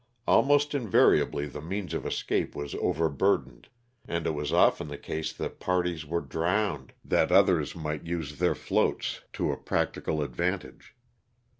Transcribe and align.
Almost 0.25 0.73
invariably 0.73 1.45
the 1.45 1.61
means 1.61 1.93
of 1.93 2.07
escape 2.07 2.55
was 2.55 2.73
over 2.73 3.07
burdened, 3.07 3.69
and 4.07 4.25
it 4.25 4.31
was 4.31 4.51
often 4.51 4.87
the 4.87 4.97
case 4.97 5.31
that 5.31 5.59
parties 5.59 6.07
were 6.07 6.21
drowned 6.21 6.93
that 7.05 7.31
others 7.31 7.75
might 7.75 8.07
use 8.07 8.39
their 8.39 8.55
floats 8.55 9.21
to 9.33 9.51
a 9.51 9.51
practi 9.51 9.51
LOSS 9.51 9.53
OF 9.53 9.61
THE 9.61 9.61
SULTANA. 9.61 10.03
231 10.03 10.03
cal 10.03 10.21
advantage. 10.23 10.95